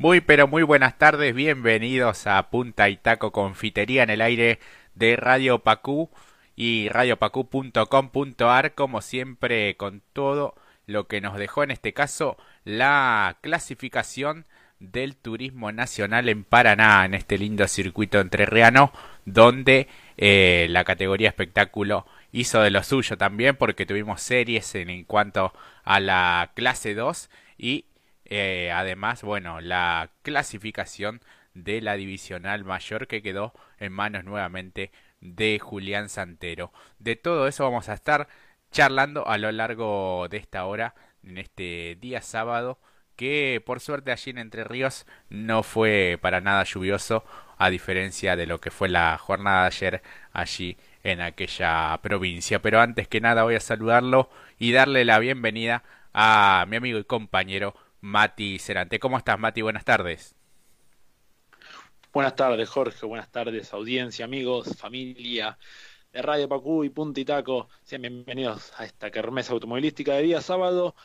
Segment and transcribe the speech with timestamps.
[0.00, 4.58] Muy pero muy buenas tardes, bienvenidos a Punta y Taco Confitería en el aire
[4.94, 6.08] de Radio Pacú
[6.56, 10.54] y radiopacú.com.ar como siempre con todo
[10.86, 14.46] lo que nos dejó en este caso la clasificación
[14.78, 18.92] del turismo nacional en Paraná en este lindo circuito entrerriano
[19.26, 19.86] donde
[20.16, 25.52] eh, la categoría espectáculo hizo de lo suyo también porque tuvimos series en cuanto
[25.84, 27.28] a la clase 2
[27.58, 27.84] y
[28.30, 31.20] eh, además, bueno, la clasificación
[31.54, 36.72] de la divisional mayor que quedó en manos nuevamente de Julián Santero.
[36.98, 38.28] De todo eso vamos a estar
[38.70, 42.78] charlando a lo largo de esta hora, en este día sábado,
[43.16, 47.24] que por suerte allí en Entre Ríos no fue para nada lluvioso,
[47.58, 50.02] a diferencia de lo que fue la jornada de ayer
[50.32, 52.62] allí en aquella provincia.
[52.62, 55.82] Pero antes que nada voy a saludarlo y darle la bienvenida
[56.14, 58.98] a mi amigo y compañero Mati Cerante.
[58.98, 59.62] ¿Cómo estás, Mati?
[59.62, 60.34] Buenas tardes.
[62.12, 63.06] Buenas tardes, Jorge.
[63.06, 65.58] Buenas tardes, audiencia, amigos, familia
[66.12, 67.68] de Radio Pacú y Punta y Taco.
[67.82, 70.96] Sean bienvenidos a esta kermesa automovilística de día sábado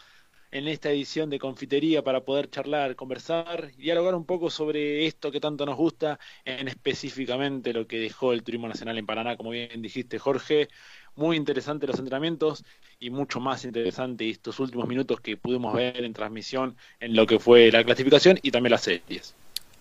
[0.51, 5.31] en esta edición de Confitería para poder charlar, conversar y dialogar un poco sobre esto
[5.31, 9.49] que tanto nos gusta, en específicamente lo que dejó el Turismo Nacional en Paraná, como
[9.51, 10.69] bien dijiste, Jorge.
[11.15, 12.63] Muy interesante los entrenamientos
[12.99, 17.39] y mucho más interesante estos últimos minutos que pudimos ver en transmisión en lo que
[17.39, 19.35] fue la clasificación y también las series.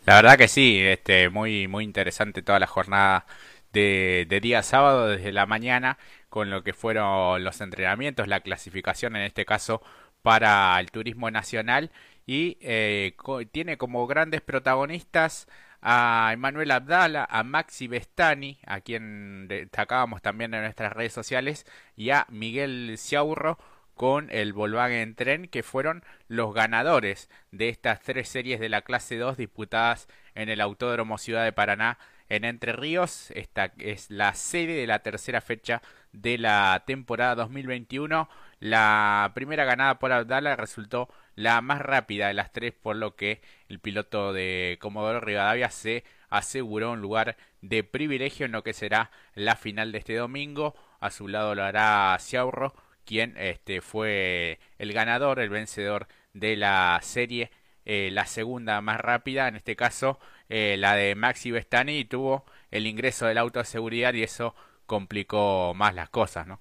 [0.07, 3.27] La verdad que sí, este, muy, muy interesante toda la jornada
[3.73, 5.99] de, día sábado desde la mañana
[6.29, 9.83] con lo que fueron los entrenamientos, la clasificación en este caso
[10.23, 11.91] para el turismo nacional
[12.27, 13.15] y eh,
[13.53, 15.47] tiene como grandes protagonistas
[15.87, 22.09] a Emanuel Abdala, a Maxi Bestani, a quien destacábamos también en nuestras redes sociales, y
[22.09, 23.59] a Miguel Ciaurro
[23.95, 29.19] con el Volkswagen Tren, que fueron los ganadores de estas tres series de la clase
[29.19, 31.99] 2 disputadas en el Autódromo Ciudad de Paraná
[32.31, 33.31] en Entre Ríos.
[33.33, 38.29] Esta es la sede de la tercera fecha de la temporada 2021.
[38.61, 43.41] La primera ganada por Abdala resultó la más rápida de las tres, por lo que
[43.69, 49.11] el piloto de Comodoro Rivadavia se aseguró un lugar de privilegio en lo que será
[49.35, 50.75] la final de este domingo.
[51.01, 56.99] A su lado lo hará Ciaurro, quien este, fue el ganador, el vencedor de la
[57.03, 57.51] serie,
[57.85, 62.87] eh, la segunda más rápida, en este caso eh, la de Maxi Bestani, tuvo el
[62.87, 64.55] ingreso del auto de seguridad y eso
[64.87, 66.61] complicó más las cosas, ¿no?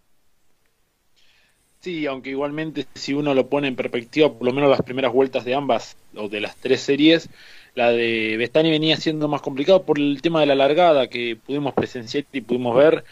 [1.83, 5.43] Sí, aunque igualmente si uno lo pone en perspectiva, por lo menos las primeras vueltas
[5.43, 7.29] de ambas, o de las tres series,
[7.75, 11.73] la de Bestani venía siendo más complicado por el tema de la largada que pudimos
[11.73, 13.03] presenciar y pudimos ver.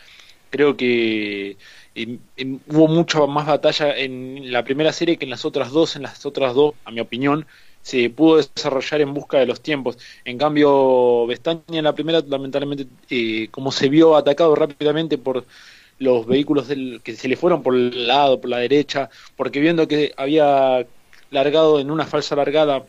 [0.50, 1.58] Creo que
[1.96, 5.98] eh, em, hubo mucha más batalla en la primera serie que en las otras dos.
[5.98, 7.46] En las otras dos, a mi opinión,
[7.82, 9.98] se pudo desarrollar en busca de los tiempos.
[10.24, 15.46] En cambio, Bestani en la primera, lamentablemente, eh, como se vio atacado rápidamente por
[16.02, 19.88] los vehículos del, que se le fueron por el lado, por la derecha, porque viendo
[19.88, 20.86] que había
[21.30, 22.84] largado en una falsa largada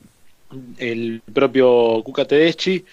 [0.79, 2.85] el propio Kuka Tedeschi,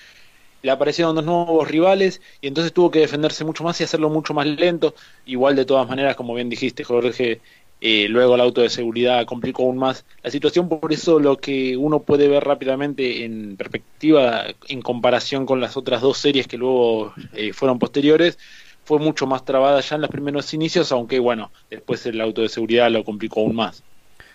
[0.62, 4.34] le aparecieron dos nuevos rivales y entonces tuvo que defenderse mucho más y hacerlo mucho
[4.34, 4.94] más lento.
[5.26, 7.40] Igual de todas maneras, como bien dijiste, Jorge,
[7.80, 11.78] eh, luego el auto de seguridad complicó aún más la situación, por eso lo que
[11.78, 17.14] uno puede ver rápidamente en perspectiva en comparación con las otras dos series que luego
[17.34, 18.38] eh, fueron posteriores,
[18.90, 22.50] fue mucho más trabada ya en los primeros inicios, aunque bueno, después el auto de
[22.50, 23.84] seguridad lo complicó aún más.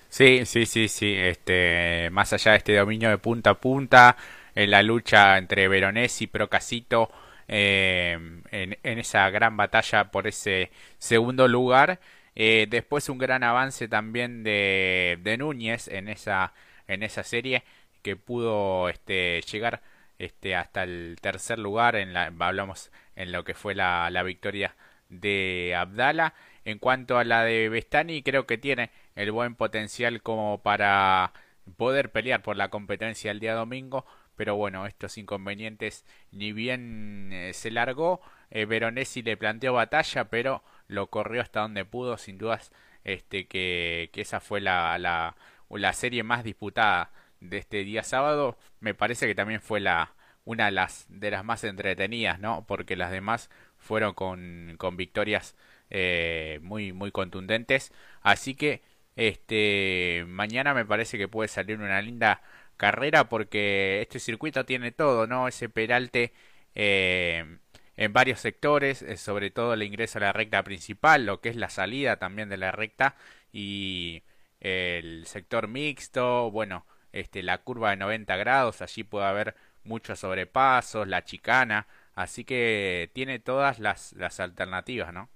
[0.09, 4.17] Sí, sí, sí, sí, este, más allá de este dominio de punta a punta,
[4.55, 7.11] en la lucha entre Veronesi y Procasito,
[7.49, 8.17] eh,
[8.53, 11.99] en, esa gran batalla por ese segundo lugar,
[12.37, 16.53] eh, después un gran avance también de, de Núñez en esa,
[16.87, 17.65] en esa serie,
[18.03, 19.83] que pudo este, llegar
[20.21, 24.75] este, hasta el tercer lugar, en la, hablamos en lo que fue la, la victoria
[25.09, 26.35] de Abdala.
[26.65, 31.33] En cuanto a la de Bestani, creo que tiene el buen potencial como para
[31.77, 34.07] poder pelear por la competencia el día domingo.
[34.37, 38.21] Pero bueno, estos inconvenientes ni bien eh, se largó.
[38.51, 42.17] Eh, Veronesi le planteó batalla, pero lo corrió hasta donde pudo.
[42.19, 42.73] Sin dudas,
[43.05, 45.37] este, que, que esa fue la, la,
[45.71, 48.59] la serie más disputada de este día sábado.
[48.81, 50.15] Me parece que también fue la,
[50.45, 52.65] una de las, de las más entretenidas, ¿no?
[52.67, 55.57] Porque las demás fueron con, con victorias
[55.91, 57.93] eh, muy, muy contundentes.
[58.23, 58.83] Así que
[59.17, 62.43] este mañana me parece que puede salir una linda
[62.77, 65.49] carrera porque este circuito tiene todo, ¿no?
[65.49, 66.33] Ese peralte
[66.75, 67.59] eh,
[67.97, 71.57] en varios sectores, eh, sobre todo el ingreso a la recta principal, lo que es
[71.57, 73.17] la salida también de la recta
[73.53, 74.23] y
[74.61, 81.09] el sector mixto, bueno, este, la curva de 90 grados, allí puede haber muchos sobrepasos,
[81.09, 85.29] la chicana, así que tiene todas las, las alternativas, ¿no?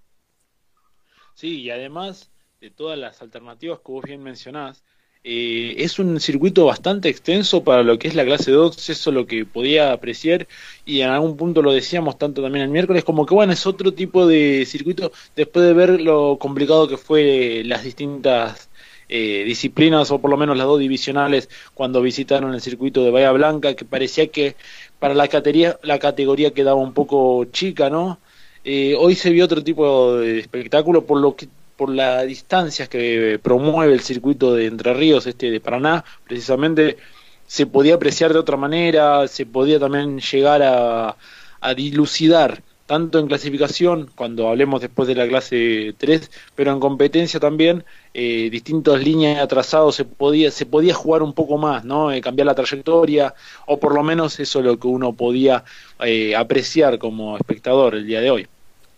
[1.34, 2.30] Sí, y además
[2.60, 4.82] de todas las alternativas que vos bien mencionás,
[5.24, 9.14] eh, es un circuito bastante extenso para lo que es la clase 2, eso es
[9.14, 10.46] lo que podía apreciar
[10.84, 13.92] y en algún punto lo decíamos tanto también el miércoles, como que bueno, es otro
[13.94, 18.67] tipo de circuito después de ver lo complicado que fue las distintas
[19.08, 23.32] eh, disciplinas o por lo menos las dos divisionales cuando visitaron el circuito de Bahía
[23.32, 24.56] Blanca, que parecía que
[24.98, 28.18] para la categoría, la categoría quedaba un poco chica, ¿no?
[28.64, 33.38] Eh, hoy se vio otro tipo de espectáculo por lo que por las distancias que
[33.42, 36.98] promueve el circuito de Entre Ríos, este de Paraná, precisamente
[37.46, 41.16] se podía apreciar de otra manera, se podía también llegar a,
[41.60, 47.38] a dilucidar tanto en clasificación, cuando hablemos después de la clase 3, pero en competencia
[47.38, 52.10] también, eh, distintas líneas de atrasados se podía, se podía jugar un poco más, ¿no?
[52.10, 53.34] Eh, cambiar la trayectoria,
[53.66, 55.64] o por lo menos eso es lo que uno podía
[56.00, 58.46] eh, apreciar como espectador el día de hoy.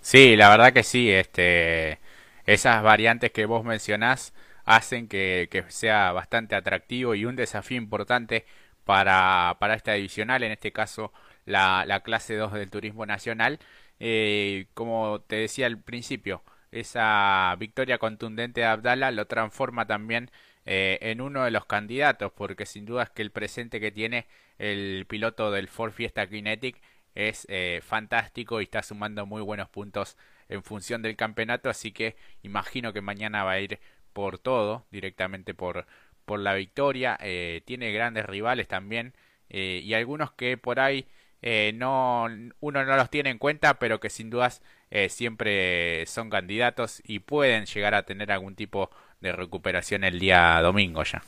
[0.01, 1.99] Sí, la verdad que sí, este
[2.47, 4.33] esas variantes que vos mencionás
[4.65, 8.45] hacen que, sea bastante atractivo y un desafío importante
[8.85, 11.13] para, para esta divisional, en este caso
[11.51, 13.59] la, la clase 2 del turismo nacional.
[14.01, 16.43] Eh, como te decía al principio,
[16.73, 20.31] esa victoria contundente de Abdala lo transforma también
[20.65, 24.27] eh, en uno de los candidatos, porque sin duda es que el presente que tiene
[24.59, 26.81] el piloto del Ford Fiesta Kinetic
[27.15, 30.17] es eh, fantástico y está sumando muy buenos puntos
[30.49, 33.81] en función del campeonato, así que imagino que mañana va a ir
[34.13, 35.87] por todo, directamente por,
[36.25, 37.19] por la victoria.
[37.65, 39.15] Tiene grandes rivales también
[39.49, 41.07] y algunos que por ahí
[41.43, 42.27] eh, no
[42.61, 44.63] uno no los tiene en cuenta, pero que sin dudas
[45.09, 48.91] siempre son candidatos y pueden llegar a tener algún tipo
[49.21, 51.23] de recuperación el día domingo ya.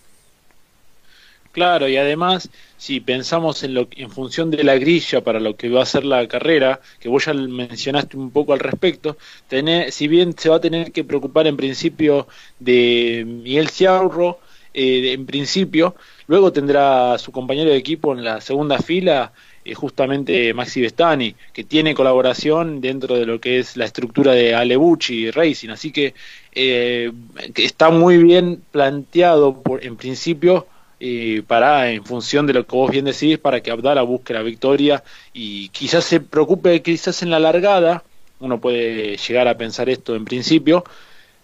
[1.52, 2.48] Claro, y además,
[2.78, 6.02] si pensamos en, lo, en función de la grilla para lo que va a ser
[6.04, 9.18] la carrera, que vos ya mencionaste un poco al respecto,
[9.48, 12.26] tener, si bien se va a tener que preocupar en principio
[12.58, 14.40] de Miguel Ciarro,
[14.72, 15.94] eh, en principio,
[16.26, 19.32] luego tendrá su compañero de equipo en la segunda fila,
[19.64, 24.54] eh, justamente Maxi Vestani, que tiene colaboración dentro de lo que es la estructura de
[24.54, 26.14] Alebucci Racing, así que,
[26.52, 27.10] eh,
[27.56, 30.66] está muy bien planteado por, en principio
[31.48, 35.02] para, en función de lo que vos bien decís, para que Abdala busque la victoria
[35.32, 38.04] y quizás se preocupe, quizás en la largada,
[38.38, 40.84] uno puede llegar a pensar esto en principio,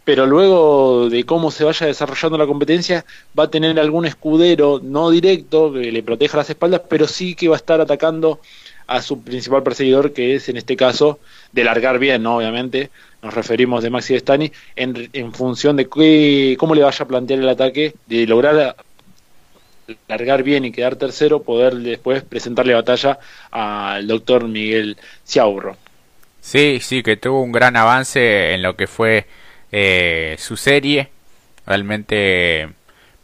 [0.08, 3.04] pero luego de cómo se vaya desarrollando la competencia,
[3.38, 7.46] va a tener algún escudero no directo que le proteja las espaldas, pero sí que
[7.46, 8.40] va a estar atacando
[8.86, 11.18] a su principal perseguidor, que es en este caso
[11.52, 12.38] de largar bien, ¿no?
[12.38, 12.88] obviamente,
[13.20, 17.40] nos referimos de Maxi Destani, en, en función de qué, cómo le vaya a plantear
[17.40, 18.76] el ataque, de lograr
[20.06, 23.18] largar bien y quedar tercero, poder después presentarle batalla
[23.50, 24.96] al doctor Miguel
[25.26, 25.76] Ciaurro.
[26.40, 29.26] Sí, sí, que tuvo un gran avance en lo que fue
[29.72, 31.10] eh, su serie,
[31.66, 32.70] realmente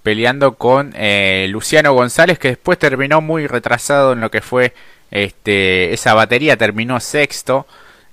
[0.03, 4.75] peleando con eh, Luciano González, que después terminó muy retrasado en lo que fue
[5.11, 7.67] este, esa batería, terminó sexto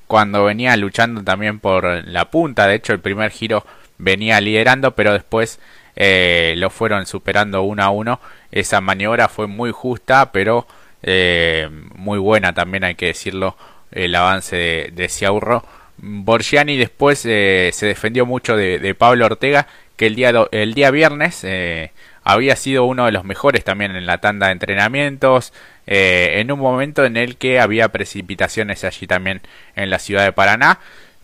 [0.07, 3.65] cuando venía luchando también por la punta, de hecho el primer giro
[3.97, 5.59] venía liderando, pero después
[5.95, 8.19] eh, lo fueron superando uno a uno.
[8.51, 10.67] Esa maniobra fue muy justa, pero
[11.95, 13.57] muy buena también hay que decirlo
[13.91, 15.63] el avance de, de Ciaurro.
[15.97, 21.45] Borgiani después eh, se defendió mucho de, Pablo Ortega, que el día, el día viernes
[22.23, 25.53] había sido uno de los mejores también en la tanda de entrenamientos,
[25.85, 29.41] en un momento en el que había precipitaciones allí también
[29.75, 30.79] en la ciudad de Paraná,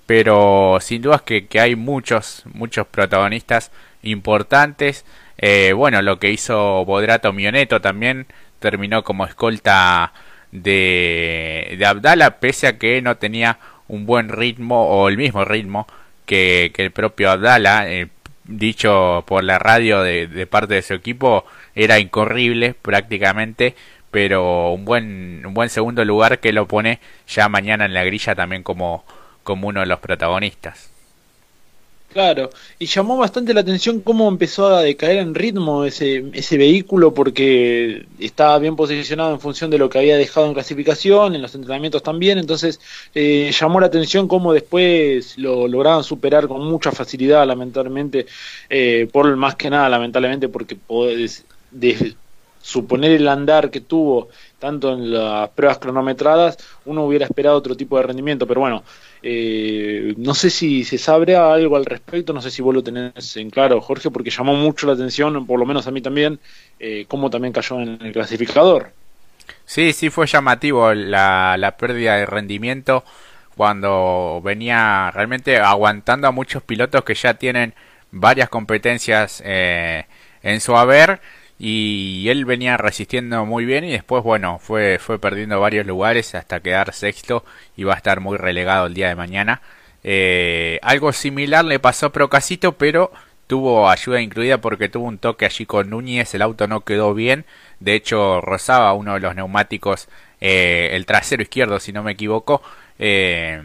[0.06, 3.72] pero sin dudas que, que hay muchos, muchos protagonistas
[4.02, 5.06] importantes.
[5.38, 8.26] Eh, bueno, lo que hizo Bodrato Mioneto también
[8.60, 10.14] terminó como escolta
[10.52, 15.88] de, de Abdala, pese a que no tenía un buen ritmo o el mismo ritmo
[16.26, 17.90] que, el propio Abdala.
[17.90, 18.08] Eh,
[18.48, 23.76] dicho por la radio de, de, parte de su equipo, era incorrible prácticamente,
[24.10, 28.36] pero un buen, un buen segundo lugar que lo pone ya mañana en la grilla
[28.36, 29.06] también como,
[29.44, 30.92] como uno de los protagonistas.
[32.10, 32.50] Claro,
[32.80, 38.08] y llamó bastante la atención cómo empezó a decaer en ritmo ese, ese vehículo porque
[38.18, 42.02] estaba bien posicionado en función de lo que había dejado en clasificación, en los entrenamientos
[42.02, 42.80] también, entonces
[43.14, 48.26] eh, llamó la atención cómo después lo lograban superar con mucha facilidad, lamentablemente,
[48.70, 50.78] eh, por más que nada, lamentablemente, porque
[52.62, 57.98] suponer el andar que tuvo tanto en las pruebas cronometradas, uno hubiera esperado otro tipo
[57.98, 58.84] de rendimiento, pero bueno,
[59.22, 63.38] eh, no sé si se sabe algo al respecto, no sé si vos lo tenés
[63.38, 66.40] en claro, Jorge, porque llamó mucho la atención, por lo menos a mí también,
[66.80, 68.92] eh, cómo también cayó en el clasificador.
[69.66, 73.04] Sí, sí fue llamativo la, la pérdida de rendimiento
[73.56, 77.74] cuando venía realmente aguantando a muchos pilotos que ya tienen
[78.12, 80.06] varias competencias eh,
[80.44, 81.20] en su haber
[81.60, 86.60] y él venía resistiendo muy bien y después bueno fue fue perdiendo varios lugares hasta
[86.60, 87.44] quedar sexto
[87.76, 89.62] y va a estar muy relegado el día de mañana.
[90.04, 93.12] Eh, algo similar le pasó a Procasito pero
[93.48, 97.46] tuvo ayuda incluida porque tuvo un toque allí con Núñez el auto no quedó bien.
[97.80, 100.08] De hecho rozaba uno de los neumáticos
[100.42, 102.62] eh, el trasero izquierdo si no me equivoco.
[103.00, 103.62] Eh,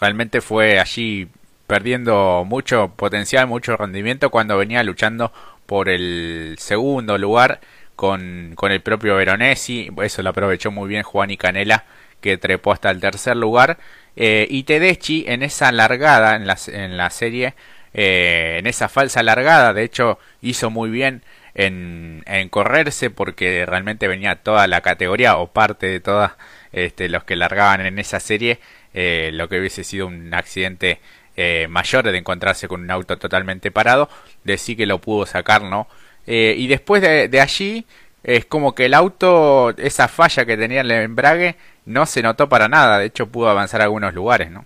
[0.00, 1.28] realmente fue allí
[1.66, 5.32] perdiendo mucho potencial mucho rendimiento cuando venía luchando
[5.66, 7.60] por el segundo lugar
[7.96, 11.84] con, con el propio Veronesi, eso lo aprovechó muy bien Juan y Canela
[12.20, 13.78] que trepó hasta el tercer lugar.
[14.16, 17.54] Eh, y Tedeschi en esa largada en la, en la serie
[17.92, 21.22] eh, en esa falsa largada de hecho hizo muy bien
[21.54, 26.32] en, en, correrse porque realmente venía toda la categoría o parte de todas
[26.72, 28.60] este, los que largaban en esa serie
[28.94, 31.00] eh, lo que hubiese sido un accidente
[31.36, 34.08] eh, mayor de encontrarse con un auto totalmente parado,
[34.44, 35.88] de sí que lo pudo sacar, ¿no?
[36.26, 37.84] Eh, y después de, allí,
[38.22, 42.48] es como que el auto, esa falla que tenía en el embrague, no se notó
[42.48, 44.64] para nada, de hecho pudo avanzar a algunos lugares, ¿no?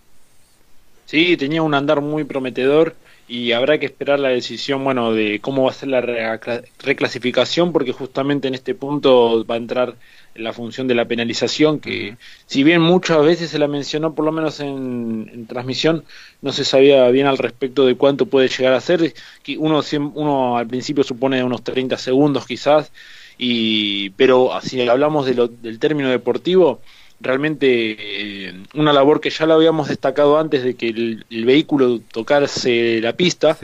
[1.06, 2.94] Sí, tenía un andar muy prometedor
[3.26, 6.38] y habrá que esperar la decisión, bueno, de cómo va a ser la
[6.82, 9.94] reclasificación, porque justamente en este punto va a entrar
[10.38, 12.16] la función de la penalización, que
[12.46, 16.04] si bien muchas veces se la mencionó, por lo menos en, transmisión,
[16.42, 19.14] no se sabía bien al respecto de cuánto puede llegar a ser.
[19.58, 19.82] Uno,
[20.14, 22.92] uno al principio supone unos 30 segundos quizás,
[23.36, 26.80] y, pero si hablamos de lo, del término deportivo,
[27.20, 33.00] realmente eh, una labor que ya la habíamos destacado antes de que el, vehículo tocarse
[33.00, 33.56] la pista,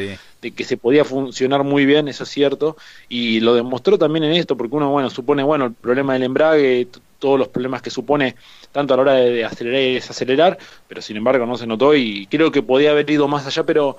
[0.44, 2.76] de que se podía funcionar muy bien, eso es cierto,
[3.08, 6.86] y lo demostró también en esto, porque uno, bueno, supone, bueno, el problema del embrague,
[7.18, 8.36] todos los problemas que supone
[8.70, 12.26] tanto a la hora de, acelerar y desacelerar, pero sin embargo no se notó y
[12.26, 13.96] creo que podía haber ido más allá, pero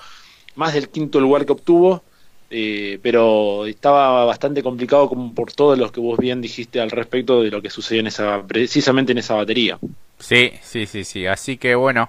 [0.54, 2.04] más del quinto lugar que obtuvo,
[2.52, 7.42] eh, pero estaba bastante complicado como por todos los que vos bien dijiste al respecto
[7.42, 9.80] de lo que sucedió en esa precisamente en esa batería.
[10.20, 11.25] Sí, sí, sí, sí.
[11.25, 12.08] Así que bueno,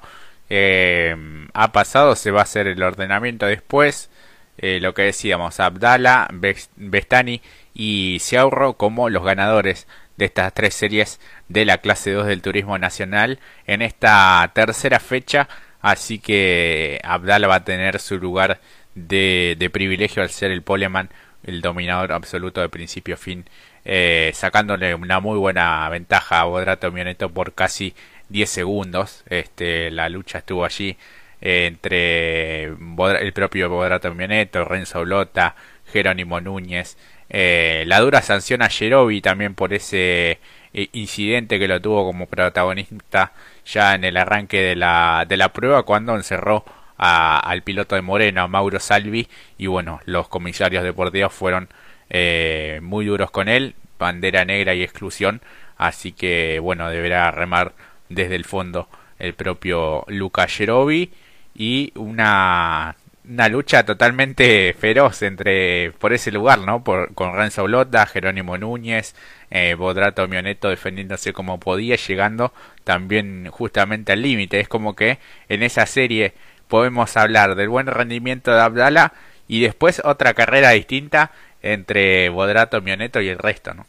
[0.51, 1.17] eh,
[1.55, 4.11] ha pasado, se va a hacer el ordenamiento después.
[4.59, 6.29] Eh, lo que decíamos, Abdala,
[6.77, 7.43] Bestani
[7.75, 9.87] y Ciaurro como los ganadores
[10.17, 15.49] de estas tres series de la clase 2 del turismo nacional en esta tercera fecha.
[15.81, 18.61] Así que Abdala va a tener su lugar
[18.95, 21.11] de, de privilegio al ser el poleman,
[21.45, 23.45] el dominador absoluto de principio a fin,
[23.85, 27.95] eh, sacándole una muy buena ventaja a Bodrato Mioneto por casi
[28.31, 29.23] 10 segundos.
[29.29, 30.97] Este, la lucha estuvo allí
[31.41, 35.55] entre el propio Bodrato Mioneto, Renzo Lota,
[35.93, 36.97] Jerónimo Núñez.
[37.29, 40.39] Eh, la dura sanción a Jerobi también por ese
[40.73, 43.33] eh, incidente que lo tuvo como protagonista
[43.65, 46.65] ya en el arranque de la, de la prueba cuando encerró
[46.99, 49.29] al piloto de Moreno, a Mauro Salvi,
[49.59, 51.69] y bueno, los comisarios deportivos fueron
[52.09, 55.43] eh, muy duros con él, bandera negra y exclusión,
[55.77, 57.75] así que bueno, deberá remar
[58.09, 58.89] desde el fondo
[59.19, 61.13] el propio Luca Jerobi
[61.57, 62.97] y una,
[63.29, 66.85] una lucha totalmente feroz entre por ese lugar, ¿no?
[66.85, 69.15] Por, con Renzo Blota, Jerónimo Núñez,
[69.51, 72.53] eh, Bodrato Mioneto defendiéndose como podía, llegando
[72.85, 74.61] también justamente al límite.
[74.61, 76.35] Es como que en esa serie
[76.69, 79.13] podemos hablar del buen rendimiento de Abdala
[79.49, 81.33] y después otra carrera distinta
[81.63, 83.87] entre Bodrato, Mioneto y el resto, ¿no?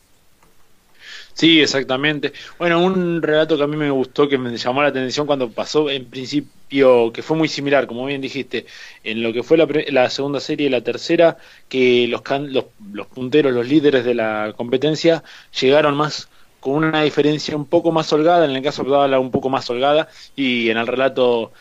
[1.38, 2.34] Sí, exactamente.
[2.58, 5.88] Bueno, un relato que a mí me gustó, que me llamó la atención cuando pasó,
[5.88, 8.66] en principio, que fue muy similar, como bien dijiste,
[9.04, 11.38] en lo que fue la, segunda serie y la tercera,
[11.70, 15.24] que los, los, los punteros, los líderes de la competencia,
[15.62, 16.28] llegaron más
[16.60, 19.70] con una diferencia un poco más holgada, en el caso de Abdala un poco más
[19.70, 21.52] holgada, y en el relato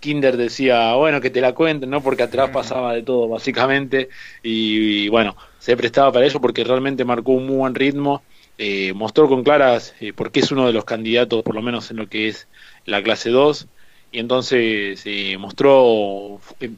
[0.00, 2.02] Kinder decía, bueno, que te la cuenten, ¿no?
[2.02, 4.08] Porque atrás pasaba de todo, básicamente,
[4.42, 8.22] y, bueno, se prestaba para eso porque realmente marcó un muy buen ritmo
[8.58, 11.90] eh, mostró con claras eh, por qué es uno de los candidatos, por lo menos
[11.90, 12.48] en lo que es
[12.84, 13.66] la clase 2,
[14.12, 16.70] y entonces eh, mostró eh,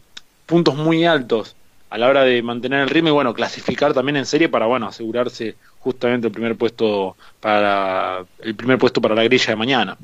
[0.46, 1.54] puntos muy altos
[1.90, 4.88] a la hora de mantener el ritmo y bueno, clasificar también en serie para bueno,
[4.88, 9.96] asegurarse justamente el primer puesto para el primer puesto para la grilla de mañana.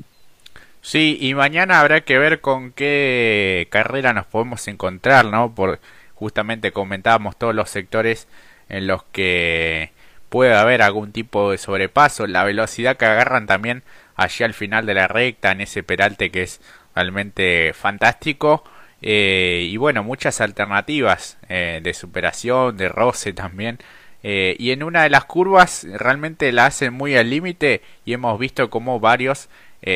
[0.81, 5.53] Sí, y mañana habrá que ver con qué carrera nos podemos encontrar, ¿no?
[5.53, 5.79] Por
[6.13, 8.27] justamente comentábamos todos los sectores
[8.69, 9.91] en los que
[10.35, 13.83] puede haber algún tipo de sobrepaso, la velocidad que agarran también
[14.17, 16.59] allí al final de la recta, en ese peralte que es
[16.93, 18.65] realmente fantástico.
[19.01, 23.79] Eh, y bueno, muchas alternativas eh, de superación, de roce también.
[24.23, 28.37] Eh, y en una de las curvas realmente la hacen muy al límite y hemos
[28.37, 29.47] visto como varios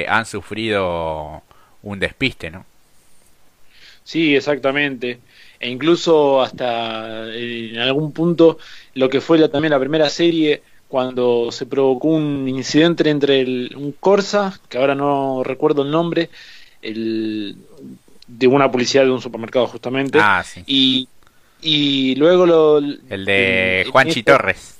[0.07, 1.43] han sufrido
[1.83, 2.65] un despiste, ¿no?
[4.05, 5.19] Sí, exactamente.
[5.59, 8.57] E incluso hasta en algún punto
[8.93, 13.43] lo que fue también la primera serie cuando se provocó un incidente entre
[13.75, 16.29] un Corsa, que ahora no recuerdo el nombre,
[16.81, 17.57] el,
[18.27, 20.17] de una publicidad de un supermercado justamente.
[20.19, 20.63] Ah, sí.
[20.65, 21.07] Y,
[21.61, 22.77] y luego lo...
[22.79, 24.77] El de Juanchi Torres.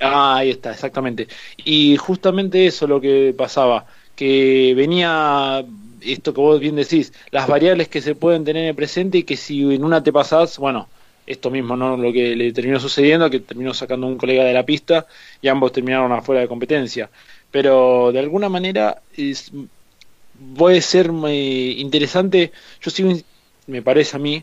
[0.00, 1.28] Ah, ahí está, exactamente.
[1.64, 3.86] Y justamente eso lo que pasaba,
[4.16, 5.64] que venía
[6.02, 9.36] esto que vos bien decís, las variables que se pueden tener en presente y que
[9.36, 10.88] si en una te pasás, bueno,
[11.26, 11.96] esto mismo, ¿no?
[11.96, 15.06] Lo que le terminó sucediendo, que terminó sacando un colega de la pista
[15.40, 17.10] y ambos terminaron afuera de competencia.
[17.50, 19.52] Pero de alguna manera es,
[20.56, 22.52] puede ser muy interesante.
[22.82, 23.12] Yo sigo,
[23.66, 24.42] me parece a mí,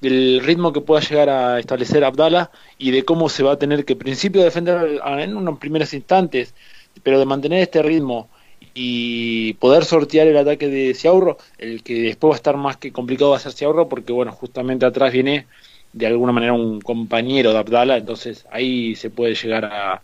[0.00, 3.84] del ritmo que pueda llegar a establecer Abdala y de cómo se va a tener
[3.84, 6.54] que, principio, defender en unos primeros instantes,
[7.02, 8.28] pero de mantener este ritmo
[8.74, 12.92] y poder sortear el ataque de Ciaurro, el que después va a estar más que
[12.92, 15.46] complicado va a ser Ciaurro, porque, bueno, justamente atrás viene
[15.92, 20.02] de alguna manera un compañero de Abdala, entonces ahí se puede llegar a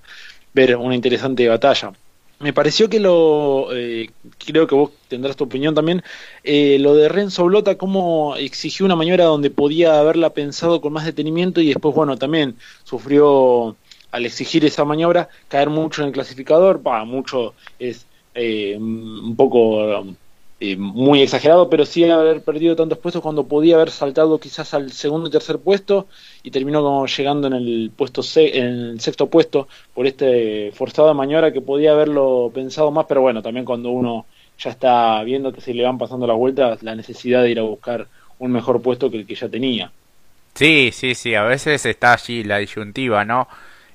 [0.52, 1.92] ver una interesante batalla.
[2.38, 4.11] Me pareció que lo, eh,
[4.44, 6.02] creo que vos tendrás tu opinión también,
[6.44, 11.06] eh, lo de Renzo Blota, cómo exigió una maniobra donde podía haberla pensado con más
[11.06, 13.75] detenimiento y después, bueno, también sufrió
[14.11, 18.06] al exigir esa maniobra caer mucho en el clasificador, va, mucho es
[18.37, 20.05] eh, un poco
[20.59, 24.93] eh, muy exagerado, pero sí haber perdido tantos puestos cuando podía haber saltado quizás al
[24.93, 26.07] segundo y tercer puesto
[26.43, 31.14] y terminó como llegando en el puesto en el sexto puesto por este forzado de
[31.14, 34.26] maniobra que podía haberlo pensado más, pero bueno, también cuando uno
[34.59, 37.62] ya está viendo que se le van pasando las vueltas, la necesidad de ir a
[37.62, 38.07] buscar
[38.38, 39.90] un mejor puesto que el que ya tenía.
[40.55, 43.47] Sí, sí, sí, a veces está allí la disyuntiva, ¿no?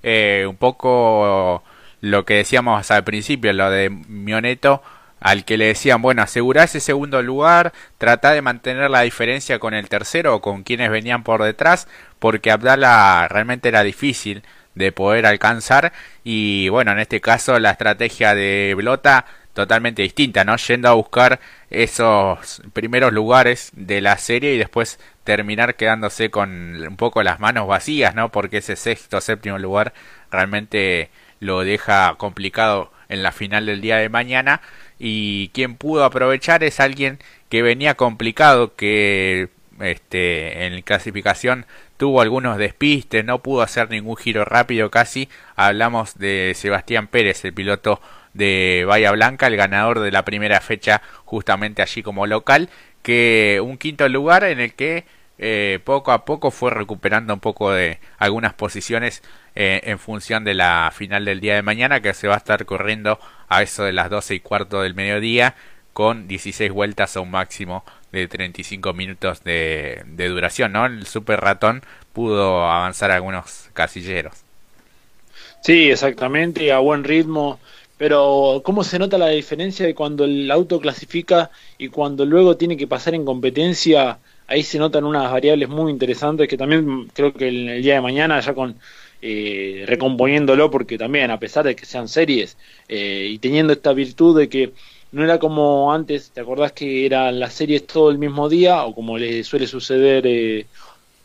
[0.03, 1.63] Eh, un poco
[2.01, 4.81] lo que decíamos al principio, lo de Mioneto,
[5.19, 9.75] al que le decían, bueno, asegurá ese segundo lugar, trata de mantener la diferencia con
[9.75, 11.87] el tercero o con quienes venían por detrás,
[12.19, 18.33] porque Abdala realmente era difícil de poder alcanzar y bueno, en este caso la estrategia
[18.33, 20.55] de Blota totalmente distinta, ¿no?
[20.55, 26.97] Yendo a buscar esos primeros lugares de la serie y después terminar quedándose con un
[26.97, 28.31] poco las manos vacías, ¿no?
[28.31, 29.93] Porque ese sexto, séptimo lugar
[30.31, 31.09] realmente
[31.41, 34.61] lo deja complicado en la final del día de mañana
[34.97, 39.49] y quien pudo aprovechar es alguien que venía complicado, que
[39.81, 41.65] este, en clasificación
[41.97, 45.27] tuvo algunos despistes, no pudo hacer ningún giro rápido casi.
[45.55, 47.99] Hablamos de Sebastián Pérez, el piloto
[48.33, 52.69] de Bahía Blanca, el ganador de la primera fecha justamente allí como local,
[53.01, 55.05] que un quinto lugar en el que
[55.39, 59.23] eh, poco a poco fue recuperando un poco de algunas posiciones
[59.55, 62.65] eh, en función de la final del día de mañana que se va a estar
[62.65, 65.55] corriendo a eso de las 12 y cuarto del mediodía
[65.93, 70.85] con 16 vueltas a un máximo de 35 minutos de, de duración, ¿no?
[70.85, 71.83] El super ratón
[72.13, 74.43] pudo avanzar algunos casilleros.
[75.61, 77.59] Sí, exactamente, a buen ritmo,
[77.97, 82.77] pero ¿cómo se nota la diferencia de cuando el auto clasifica y cuando luego tiene
[82.77, 84.19] que pasar en competencia?
[84.47, 88.39] Ahí se notan unas variables muy interesantes que también creo que el día de mañana
[88.39, 88.79] ya con
[89.23, 92.57] eh, recomponiéndolo porque también a pesar de que sean series
[92.87, 94.73] eh, y teniendo esta virtud de que
[95.11, 98.95] no era como antes, ¿te acordás que eran las series todo el mismo día o
[98.95, 100.65] como le suele suceder eh,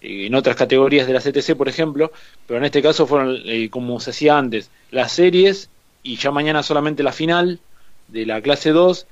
[0.03, 2.13] en otras categorías de la CTC por ejemplo,
[2.47, 5.71] pero en este caso fueron como se hacía antes, las series
[6.03, 7.61] y ya mañana solamente la final
[8.09, 9.07] de la clase 2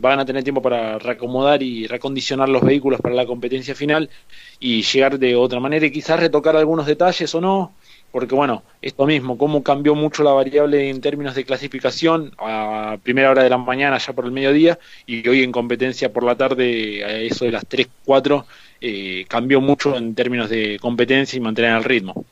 [0.00, 4.10] van a tener tiempo para reacomodar y recondicionar los vehículos para la competencia final
[4.58, 7.72] y llegar de otra manera y quizás retocar algunos detalles o no,
[8.12, 13.30] porque bueno, esto mismo, cómo cambió mucho la variable en términos de clasificación a primera
[13.30, 17.04] hora de la mañana, ya por el mediodía, y hoy en competencia por la tarde,
[17.04, 18.46] a eso de las 3, 4,
[18.80, 22.24] eh, cambió mucho en términos de competencia y mantener el ritmo.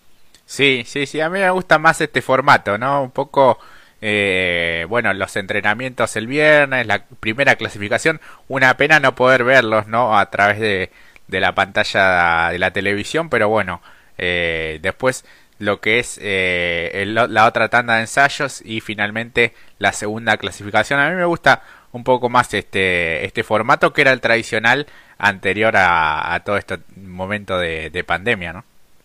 [0.44, 3.02] Sí, sí, sí, a mí me gusta más este formato, ¿no?
[3.02, 3.58] Un poco,
[4.00, 10.18] eh, bueno, los entrenamientos el viernes, la primera clasificación, una pena no poder verlos, ¿no?
[10.18, 10.90] A través de,
[11.28, 13.82] de la pantalla de la televisión, pero bueno,
[14.16, 15.24] eh, después
[15.58, 21.00] lo que es eh, la otra tanda de ensayos y finalmente la segunda clasificación.
[21.00, 24.86] A mí me gusta un poco más este, este formato que era el tradicional
[25.18, 28.64] anterior a, todo este momento de, pandemia, ¿no?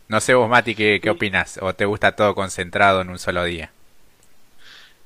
[0.10, 1.58] No sé vos, Mati, ¿qué, qué opinas?
[1.62, 3.72] ¿O te gusta todo concentrado en un solo día?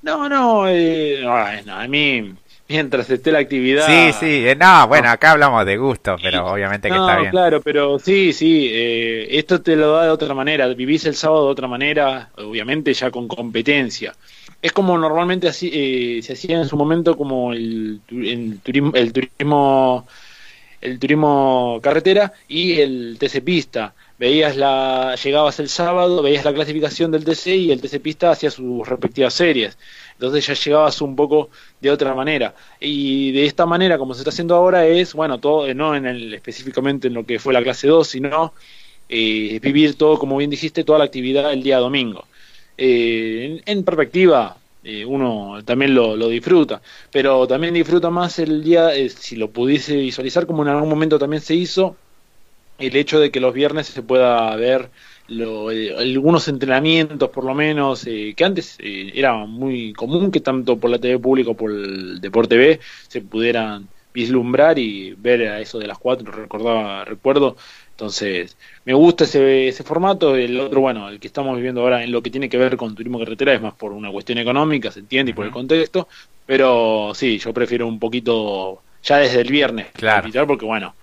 [0.02, 2.36] No, no, eh, a mí
[2.68, 3.86] mientras esté la actividad.
[3.86, 7.32] Sí, sí, eh, no, bueno, acá hablamos de gusto, pero obviamente que está bien.
[7.32, 11.46] Claro, pero sí, sí, eh, esto te lo da de otra manera, vivís el sábado
[11.46, 14.14] de otra manera, obviamente ya con competencia.
[14.62, 19.14] Es como normalmente así eh, se hacía en su momento como el, el, turismo, el
[19.14, 20.08] turismo
[20.82, 23.94] el turismo carretera y el TC pista.
[24.20, 28.50] Veías la llegabas el sábado, veías la clasificación del TC y el TC pista hacía
[28.50, 29.78] sus respectivas series
[30.20, 32.56] entonces ya llegabas un poco de otra manera.
[32.80, 36.34] Y de esta manera, como se está haciendo ahora, es, bueno, todo, no en el,
[36.34, 38.54] específicamente en lo que fue la clase 2, sino
[39.10, 42.26] eh, vivir todo, como bien dijiste, toda la actividad el día domingo.
[42.78, 44.58] Eh, en, perspectiva,
[44.88, 49.96] eh, uno también lo, lo, disfruta, pero también disfruta más el día, si lo pudiese
[49.98, 51.96] visualizar, como en algún momento también se hizo,
[52.80, 54.90] el hecho de que los viernes se pueda ver
[55.28, 60.40] lo, eh, algunos entrenamientos por lo menos eh, que antes eh, era muy común que
[60.40, 65.48] tanto por la TV pública como por el Deporte B se pudieran vislumbrar y ver
[65.50, 67.58] a eso de las cuatro recordaba recuerdo
[67.98, 68.56] entonces
[68.86, 70.36] me gusta ese, ese formato.
[70.36, 72.94] El otro bueno el que estamos viviendo ahora en lo que tiene que ver con
[72.94, 76.08] turismo carretera es más por una cuestión económica se entiende y por el contexto.
[76.46, 80.30] Pero sí yo prefiero un poquito ya desde el viernes claro.
[80.46, 80.94] porque bueno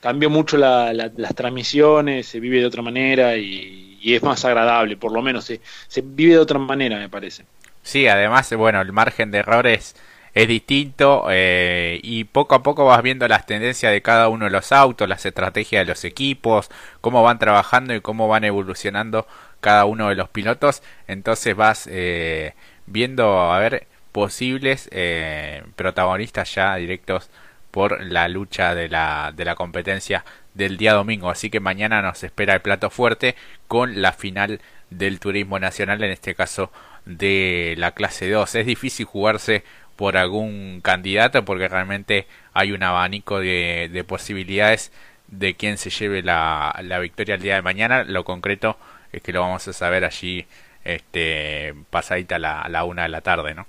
[0.00, 5.12] cambió mucho la, las transmisiones, se vive de otra manera y, es más agradable, por
[5.12, 7.44] lo menos se, se, vive de otra manera, me parece.
[7.82, 9.96] Sí, además, bueno, el margen de errores
[10.38, 14.52] es distinto eh, y poco a poco vas viendo las tendencias de cada uno de
[14.52, 16.70] los autos, las estrategias de los equipos,
[17.00, 19.26] cómo van trabajando y cómo van evolucionando
[19.60, 22.54] cada uno de los pilotos, entonces vas eh,
[22.86, 27.30] viendo, a ver, posibles eh, protagonistas ya directos
[27.72, 30.24] por la lucha de la, de la competencia
[30.54, 31.30] del día domingo.
[31.30, 33.34] Así que mañana nos espera el plato fuerte
[33.66, 36.70] con la final del turismo nacional, en este caso
[37.06, 38.54] de la clase 2.
[38.54, 39.64] Es difícil jugarse
[39.98, 44.92] por algún candidato porque realmente hay un abanico de, de posibilidades
[45.26, 48.04] de quién se lleve la, victoria el día de mañana.
[48.04, 48.76] Lo concreto
[49.10, 50.46] es que lo vamos a saber allí
[50.84, 53.66] este, pasadita la, la una de la tarde, ¿no?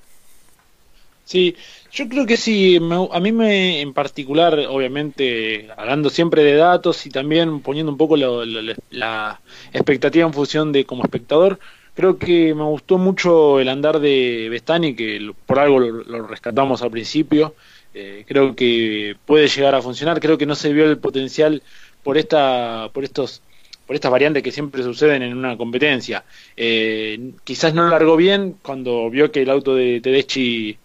[1.26, 1.56] Sí,
[1.92, 7.10] yo creo que sí, a mí me en particular, obviamente, hablando siempre de datos y
[7.10, 9.42] también poniendo un poco la
[9.74, 11.60] expectativa en función de como espectador,
[12.00, 16.92] creo que me gustó mucho el andar de Bestani, que por algo lo, rescatamos al
[16.92, 17.56] principio,
[17.94, 21.62] eh, creo que puede llegar a funcionar, creo que no se vio el potencial
[22.02, 23.42] por esta, por estos
[23.86, 26.24] por estas variantes que siempre suceden en una competencia.
[26.56, 30.78] Eh, quizás no largó bien cuando vio que el auto de Tedeschi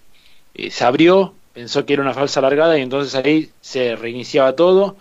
[0.54, 4.96] eh, se abrió, pensó que era una falsa largada y entonces ahí se reiniciaba todo.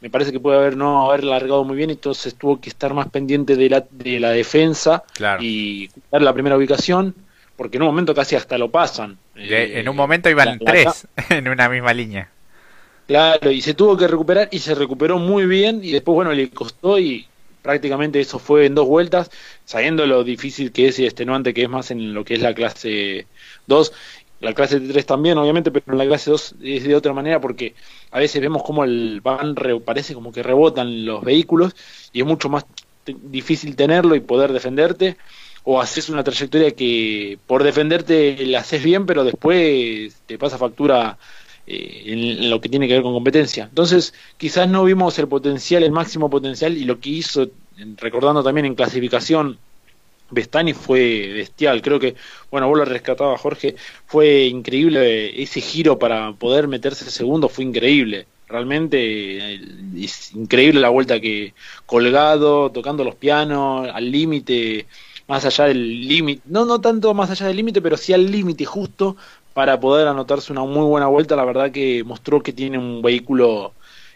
[0.00, 3.08] Me parece que puede haber no haber largado muy bien, entonces tuvo que estar más
[3.08, 5.02] pendiente de la, de la defensa
[5.40, 7.14] y dar la primera ubicación,
[7.56, 9.18] porque en un momento casi hasta lo pasan.
[9.34, 12.30] en un momento iban tres en una misma línea.
[13.08, 16.50] Claro, y se tuvo que recuperar y se recuperó muy bien y después, bueno, le
[16.50, 17.26] costó y
[17.62, 19.30] prácticamente eso fue en dos vueltas,
[19.64, 22.54] sabiendo lo difícil que es y extenuante que es más en lo que es la
[22.54, 23.26] clase
[23.66, 23.92] 2
[24.40, 27.74] la clase 3 también, obviamente, pero en la clase 2 es de otra manera porque
[28.10, 31.74] a veces vemos como el van parece como que rebotan los vehículos
[32.12, 32.64] y es mucho más
[33.06, 35.16] difícil tenerlo y poder defenderte
[35.64, 41.18] o haces una trayectoria que por defenderte la haces bien pero después te pasa factura
[41.66, 43.64] eh, en, lo que tiene que ver con competencia.
[43.64, 47.48] Entonces quizás no vimos el potencial, el máximo potencial y lo que hizo,
[47.96, 49.58] recordando también en clasificación
[50.30, 52.14] Bestani fue bestial, creo que,
[52.50, 58.26] bueno, vos lo rescatabas Jorge, fue increíble ese giro para poder meterse segundo, fue increíble,
[58.46, 59.58] realmente
[60.34, 61.54] increíble la vuelta que
[61.86, 64.86] colgado, tocando los pianos, al límite,
[65.28, 68.64] más allá del límite, no, no tanto más allá del límite, pero sí al límite
[68.64, 69.16] justo
[69.54, 73.72] para poder anotarse una muy buena vuelta, la verdad que mostró que tiene un vehículo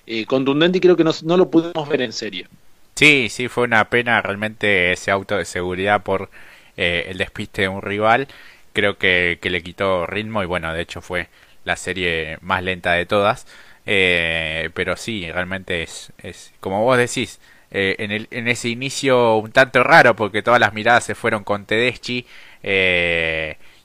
[0.07, 2.49] eh, contundente y creo que no, no lo pudimos ver en serie.
[2.95, 6.31] Sí, sí, fue una pena realmente ese auto de seguridad por
[6.77, 8.29] eh, el despiste de un rival.
[8.73, 11.29] Creo que, que, le quitó ritmo y bueno, de hecho fue
[11.65, 13.47] la serie más lenta de todas.
[13.87, 19.37] Eh, pero sí, realmente es, es como vos decís, eh, en, el, en ese inicio
[19.39, 22.27] un tanto raro porque todas las miradas se fueron con Tedeschi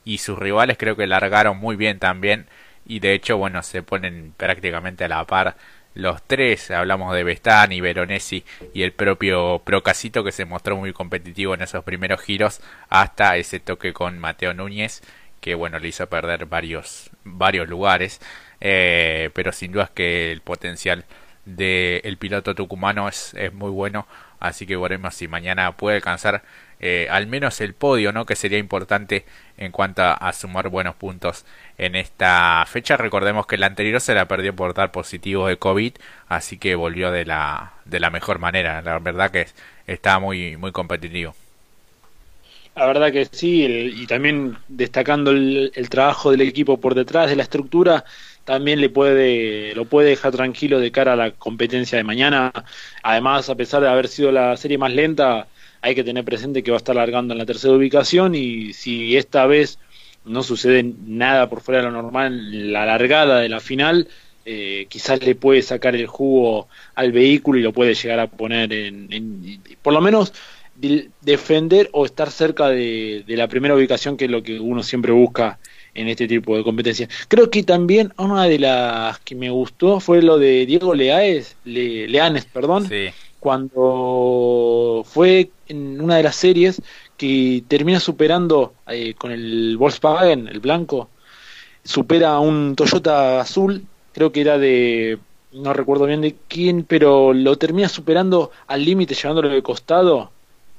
[0.05, 2.47] y sus rivales creo que largaron muy bien también
[2.85, 5.55] y de hecho bueno se ponen prácticamente a la par
[5.97, 11.55] los tres, hablamos de Bestani, Veronesi y el propio Procasito que se mostró muy competitivo
[11.55, 15.01] en esos primeros giros hasta ese toque con Mateo Núñez
[15.41, 18.21] que bueno le hizo perder varios varios lugares.
[18.61, 21.05] Eh, pero sin duda es que el potencial
[21.45, 24.07] del piloto tucumano es, es muy bueno.
[24.39, 26.43] Así que veremos si mañana puede alcanzar
[26.79, 28.25] eh, al menos el podio, ¿no?
[28.25, 29.25] Que sería importante
[29.57, 31.45] en cuanto a, sumar buenos puntos
[31.77, 32.97] en esta fecha.
[32.97, 35.93] Recordemos que la anterior se la perdió por dar positivo de COVID,
[36.27, 38.81] así que volvió de la, de la mejor manera.
[38.81, 39.47] La verdad que
[39.87, 41.35] está muy, muy competitivo.
[42.77, 47.41] La verdad que sí, y también destacando el, trabajo del equipo por detrás de la
[47.41, 48.05] estructura,
[48.45, 52.51] también le puede, lo puede dejar tranquilo de cara a la competencia de mañana.
[53.01, 55.47] Además, a pesar de haber sido la serie más lenta,
[55.81, 59.17] hay que tener presente que va a estar largando en la tercera ubicación y si
[59.17, 59.79] esta vez
[60.25, 64.07] no sucede nada por fuera de lo normal, la largada de la final,
[64.45, 68.71] eh, quizás le puede sacar el jugo al vehículo y lo puede llegar a poner
[68.73, 70.33] en por lo menos
[71.21, 75.59] defender o estar cerca de, la primera ubicación, que es lo que uno siempre busca
[75.93, 77.09] en este tipo de competencia.
[77.27, 82.45] Creo que también una de las que me gustó fue lo de Diego Leaes, Leanes,
[82.45, 82.87] perdón,
[83.39, 86.81] cuando fue en una de las series
[87.17, 91.09] que termina superando eh, con el Volkswagen, el blanco,
[91.83, 95.19] supera a un Toyota azul, creo que era de,
[95.53, 100.31] no recuerdo bien de quién, pero lo termina superando al límite, llevándolo de costado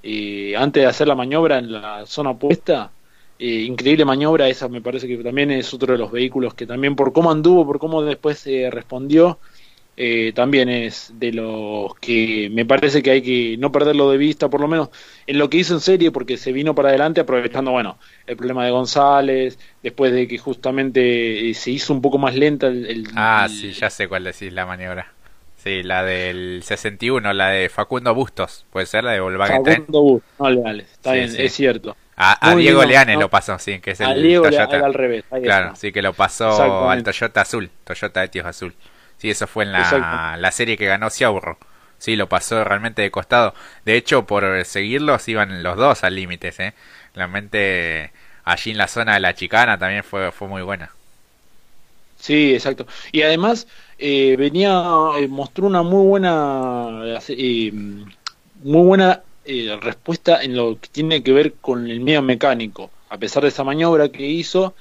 [0.03, 2.91] eh, antes de hacer la maniobra en la zona opuesta.
[3.39, 6.97] Eh, increíble maniobra, esa me parece que también es otro de los vehículos que también
[6.97, 9.39] por cómo anduvo, por cómo después se respondió,
[10.01, 14.49] eh, también es de los que me parece que hay que no perderlo de vista,
[14.49, 14.91] por lo menos
[15.27, 18.65] en lo que hizo en serie, porque se vino para adelante aprovechando, bueno, el problema
[18.65, 23.09] de González, después de que justamente se hizo un poco más lenta el...
[23.17, 25.13] ah, sí, ya sé cuál decís la maniobra.
[25.57, 30.59] Sí, la del 61, la de Facundo Bustos, puede ser la de Volkswagen Facundo Bustos,
[30.93, 31.97] está bien, es cierto.
[32.15, 34.79] A, Diego Leane lo pasó, sí, que es el Diego Toyota.
[34.79, 35.25] al revés.
[35.43, 38.73] claro, sí que lo pasó al Toyota azul, Toyota Etios azul.
[39.19, 41.59] Sí, eso fue en la, la serie que ganó Ciaurro.
[41.99, 43.55] Sí, lo pasó realmente de costado.
[43.85, 46.75] De hecho, por seguirlos iban los dos al límite, ¿eh?
[47.15, 48.13] Realmente
[48.45, 50.91] allí en la zona de la chicana también fue, fue muy buena.
[52.17, 52.87] Sí, exacto.
[53.13, 53.67] Y además
[53.99, 54.83] eh, venía,
[55.19, 59.23] eh, mostró una muy buena, eh, muy buena
[59.81, 62.91] respuesta en lo que tiene que ver con el medio mecánico.
[63.09, 64.75] A pesar de esa maniobra que hizo,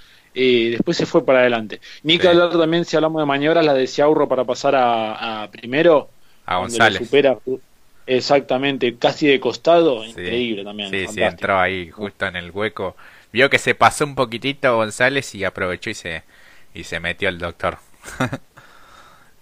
[0.72, 1.82] después se fue para adelante.
[2.04, 6.10] Ni que hablar también, si hablamos de maniobras, la de Ciaurro para pasar a, primero.
[6.46, 7.00] A González.
[7.00, 7.38] Supera,
[8.06, 10.90] exactamente, casi de costado, increíble también.
[10.90, 12.96] Sí, sí, entró ahí justo en el hueco.
[13.34, 16.24] Vio que se pasó un poquitito González y aprovechó y se
[16.74, 17.78] y se metió el doctor.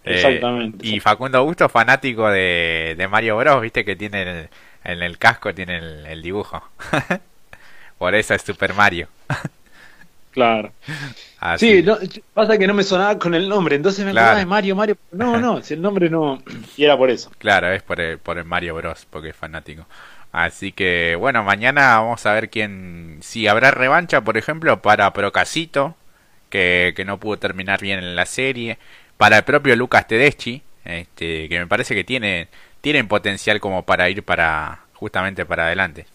[0.07, 0.85] Eh, Exactamente.
[0.87, 4.49] y Facundo Augusto, fanático de, de, Mario Bros, viste que tiene
[4.85, 6.63] en el casco tiene el, dibujo.
[7.97, 9.07] Por eso es Super Mario.
[10.35, 10.71] claro.
[11.57, 11.83] Sí,
[12.33, 14.37] pasa que no me sonaba con el nombre, entonces me claro.
[14.37, 14.97] de Mario, Mario.
[15.11, 16.43] No, no, si el nombre no.
[16.77, 17.31] Y era por eso.
[17.39, 19.87] Claro, es por el, por el Mario Bros, porque es fanático.
[20.31, 23.19] Así que, bueno, mañana vamos a ver quién.
[23.21, 25.95] Si habrá revancha, por ejemplo, para Procasito,
[26.49, 28.77] que, no pudo terminar bien en la serie.
[29.17, 32.49] Para el propio Lucas Tedeschi, este, que me parece que tiene,
[32.81, 36.05] tienen potencial como para ir para justamente para adelante.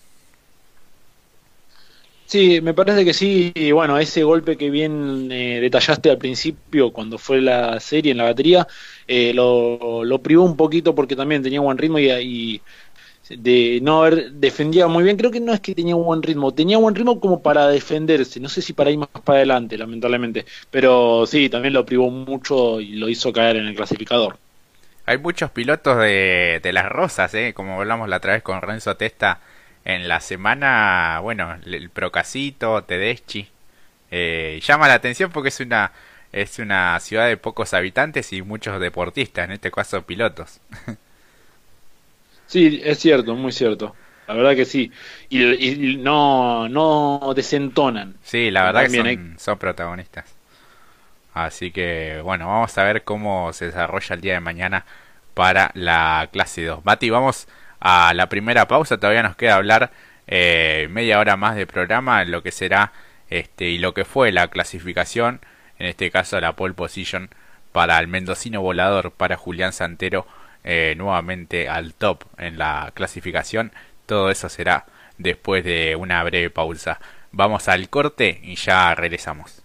[2.31, 3.51] Sí, me parece que sí.
[3.57, 8.19] Y bueno, ese golpe que bien eh, detallaste al principio, cuando fue la serie en
[8.19, 8.69] la batería,
[9.09, 12.63] eh, lo, lo, privó un poquito porque también tenía buen ritmo y,
[13.31, 15.17] de no haber defendía muy bien.
[15.17, 18.39] Creo que no es que tenía buen ritmo, tenía buen ritmo como para defenderse.
[18.39, 20.47] No sé si para ir más para adelante, lamentablemente.
[20.71, 24.39] Pero sí, también lo privó mucho y lo hizo caer en el clasificador.
[25.05, 27.55] Hay muchos pilotos de, de las rosas, ¿eh?
[27.55, 29.41] como hablamos la otra vez con Renzo Testa
[29.85, 31.21] en la semana.
[31.23, 33.49] Bueno, el Procasito, Tedeschi.
[34.11, 35.93] Eh, llama la atención porque es una
[36.33, 40.61] es una ciudad de pocos habitantes y muchos deportistas, en este caso pilotos.
[42.47, 43.95] Sí, es cierto, muy cierto.
[44.27, 44.91] La verdad que sí.
[45.29, 48.17] Y, no, no desentonan.
[48.25, 50.25] Sí, la verdad que son, protagonistas.
[51.33, 54.85] Así que, bueno, vamos a ver cómo se desarrolla el día de mañana
[55.35, 56.85] para la clase 2.
[56.85, 57.47] Mati, vamos
[57.81, 58.99] a la primera pausa.
[58.99, 59.91] Todavía nos queda hablar
[60.27, 62.93] eh, media hora más de programa, lo que será
[63.31, 65.41] este y lo que fue la clasificación,
[65.79, 67.31] en este caso la pole position
[67.73, 70.27] para el mendocino volador, para Julián Santero
[70.65, 73.73] eh, nuevamente al top en la clasificación.
[74.07, 74.87] Todo eso será
[75.19, 77.01] después de una breve pausa.
[77.33, 79.60] Vamos al corte y ya regresamos.